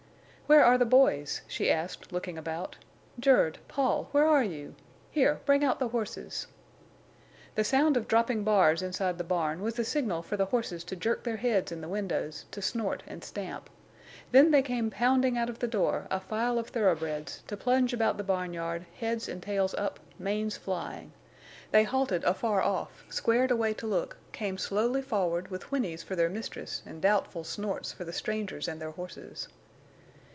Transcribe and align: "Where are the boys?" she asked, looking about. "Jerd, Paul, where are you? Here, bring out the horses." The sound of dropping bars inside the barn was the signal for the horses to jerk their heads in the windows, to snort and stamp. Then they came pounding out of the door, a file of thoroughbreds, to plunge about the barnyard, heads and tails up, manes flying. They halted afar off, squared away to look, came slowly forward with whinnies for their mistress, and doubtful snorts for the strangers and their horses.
"Where 0.47 0.65
are 0.65 0.77
the 0.77 0.83
boys?" 0.83 1.43
she 1.47 1.71
asked, 1.71 2.11
looking 2.11 2.37
about. 2.37 2.75
"Jerd, 3.17 3.59
Paul, 3.69 4.09
where 4.11 4.27
are 4.27 4.43
you? 4.43 4.75
Here, 5.09 5.39
bring 5.45 5.63
out 5.63 5.79
the 5.79 5.87
horses." 5.87 6.45
The 7.55 7.63
sound 7.63 7.95
of 7.95 8.05
dropping 8.05 8.43
bars 8.43 8.81
inside 8.81 9.17
the 9.17 9.23
barn 9.23 9.61
was 9.61 9.75
the 9.75 9.85
signal 9.85 10.21
for 10.21 10.35
the 10.35 10.47
horses 10.47 10.83
to 10.83 10.95
jerk 10.97 11.23
their 11.23 11.37
heads 11.37 11.71
in 11.71 11.79
the 11.79 11.87
windows, 11.87 12.47
to 12.51 12.61
snort 12.61 13.01
and 13.07 13.23
stamp. 13.23 13.69
Then 14.33 14.51
they 14.51 14.61
came 14.61 14.89
pounding 14.91 15.37
out 15.37 15.49
of 15.49 15.59
the 15.59 15.69
door, 15.69 16.05
a 16.11 16.19
file 16.19 16.59
of 16.59 16.67
thoroughbreds, 16.67 17.43
to 17.47 17.55
plunge 17.55 17.93
about 17.93 18.17
the 18.17 18.21
barnyard, 18.25 18.85
heads 18.99 19.29
and 19.29 19.41
tails 19.41 19.73
up, 19.75 20.01
manes 20.19 20.57
flying. 20.57 21.13
They 21.71 21.85
halted 21.85 22.25
afar 22.25 22.61
off, 22.61 23.05
squared 23.09 23.51
away 23.51 23.73
to 23.75 23.87
look, 23.87 24.17
came 24.33 24.57
slowly 24.57 25.01
forward 25.01 25.47
with 25.49 25.71
whinnies 25.71 26.03
for 26.03 26.17
their 26.17 26.29
mistress, 26.29 26.83
and 26.85 27.01
doubtful 27.01 27.45
snorts 27.45 27.93
for 27.93 28.03
the 28.03 28.11
strangers 28.11 28.67
and 28.67 28.81
their 28.81 28.91
horses. 28.91 29.47